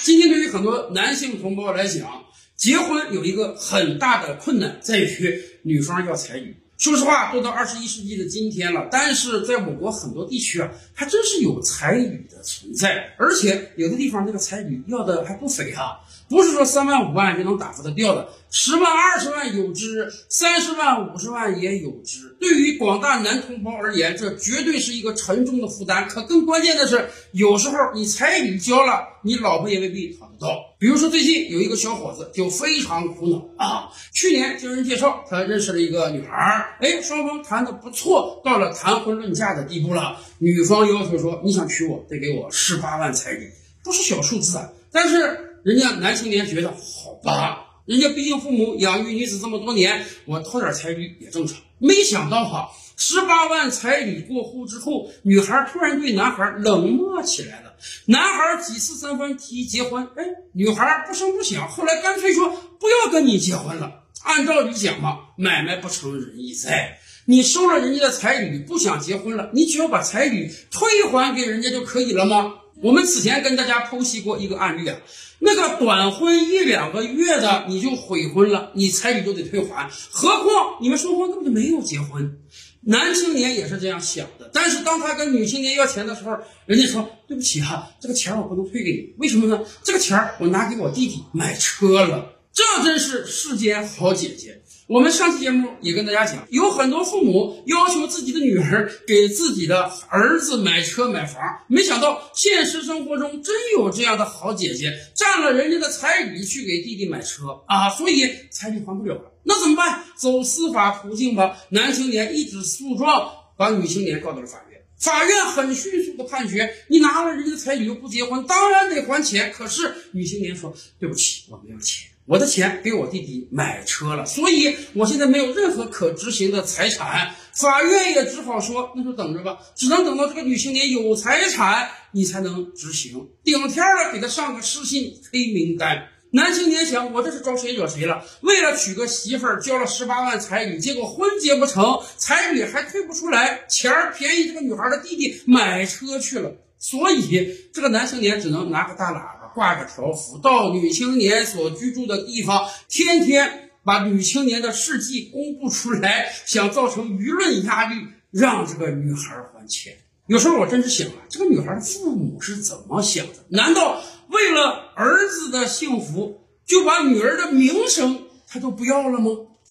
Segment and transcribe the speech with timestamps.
[0.00, 2.24] 今天对于很多男性同胞来讲，
[2.56, 6.56] 结婚有一个很大的困难，在于女方要彩礼。
[6.82, 22.36] 说实话，都到二十一世纪的今天了，但是在我国很多地区啊，还真是有彩礼的存在，而且有的地方那个彩礼要的还不菲啊，不是说三万五万就能打发得掉的，十万二十万有之，三十万五十万也有之。
[22.40, 26.08] 对于广大男同胞而言，这绝对是一个沉重的负担。
[26.08, 30.58] 可更关键的是，有时候你彩礼交了，你老婆也未必讨得到。
[30.80, 36.70] 比如说，最近有一个小伙子就非常苦恼啊，去年经人介绍，他认识了一个女孩。
[36.80, 40.16] 哎，双方谈的不错，到了谈婚论嫁的地步了。
[40.38, 43.48] 女方要求说：“你想娶我，得给我十八万彩礼，
[43.84, 51.58] 不是小数字啊。”但是人家男青年觉得，好吧，人家毕竟父母养育女子这么多年，我掏点彩礼也正常。
[51.78, 57.74] 没想到哈，十八万彩礼过户之后，女孩突然对男孩冷漠起来了。
[58.06, 64.01] 男孩几次三番提结婚，哎，女孩不声不响，后来干脆说不要跟你结婚了。
[64.24, 66.98] 按道理讲嘛，买卖不成仁义在。
[67.24, 72.54] 你收了人家的彩礼，不想结婚了，你只要把彩礼退还给人家就可以了吗？
[72.82, 74.98] 我们此前跟大家剖析过一个案例啊，
[75.38, 82.38] 那个短婚一两个月的你就悔婚了，你彩礼都得退还，何况你们双方根本就没有结婚。
[82.84, 89.60] 男青年也是这样想的，但是当他跟女青年要钱的时候，人家说对不起哈，这个钱我不能退给你，为什么呢？
[89.84, 92.32] 这个钱我拿给我弟弟买车了。
[92.52, 94.60] 这真是世间好姐姐。
[94.86, 109.32] 我们上期节目也跟大家讲，有很多父母要求自己的女儿给自己的儿子买车买房，没想到现实生活中真有这样的好姐姐，占了人家的彩礼去给弟弟买车啊，所以彩礼还不了了。
[109.44, 110.04] 那怎么办？
[110.14, 111.56] 走司法途径吧。
[111.70, 119.50] 男青年一纸诉状把女青年告到了法院，法院很迅速的判决，你拿了人家的彩礼又不结婚，当然得还钱。
[119.52, 127.34] 可是女青年说：“对不起，我没有钱。”我的钱给我弟弟买车了，所以我现在没有任何可执行的财产。
[127.52, 133.28] 法院也只好说，那就等着吧，只能等到这个女青年有财产，你才能执行。
[133.44, 136.08] 顶天了，给他上个失信黑名单。
[136.30, 138.24] 男青年想，我这是招谁惹谁了？
[138.40, 146.52] 为了娶个媳妇儿，交了十八万彩礼，结果婚结不成，彩礼还退不出来，钱儿便宜这个女孩的弟弟买车去了。
[146.78, 149.41] 所以这个男青年只能拿个大喇叭。
[149.54, 157.96] 挂个条幅到女青年所居住的地方，天天把女青年的事迹公布出来，想造成舆论压力，
[158.30, 159.96] 让这个女孩还钱。
[160.26, 163.44] 有时候我真是想啊，这个女孩父母是怎么想的？
[163.48, 169.30] 难道为了儿子的幸福，就把女儿的名声他都不要了吗？